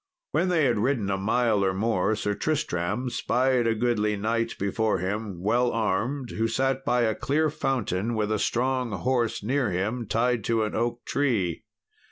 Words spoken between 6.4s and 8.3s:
sat by a clear fountain